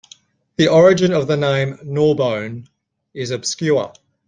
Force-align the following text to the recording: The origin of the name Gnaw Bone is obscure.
The 0.55 0.67
origin 0.67 1.13
of 1.13 1.27
the 1.27 1.37
name 1.37 1.77
Gnaw 1.83 2.15
Bone 2.15 2.67
is 3.13 3.29
obscure. 3.29 3.93